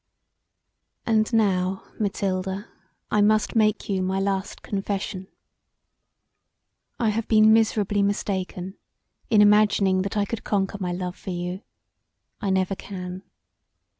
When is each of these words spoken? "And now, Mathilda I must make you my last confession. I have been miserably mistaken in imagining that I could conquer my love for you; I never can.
"And 1.05 1.31
now, 1.31 1.83
Mathilda 1.99 2.67
I 3.11 3.21
must 3.21 3.55
make 3.55 3.87
you 3.87 4.01
my 4.01 4.19
last 4.19 4.63
confession. 4.63 5.27
I 6.99 7.09
have 7.09 7.27
been 7.27 7.53
miserably 7.53 8.01
mistaken 8.01 8.79
in 9.29 9.43
imagining 9.43 10.01
that 10.01 10.17
I 10.17 10.25
could 10.25 10.43
conquer 10.43 10.79
my 10.81 10.91
love 10.91 11.15
for 11.15 11.29
you; 11.29 11.61
I 12.41 12.49
never 12.49 12.73
can. 12.75 13.21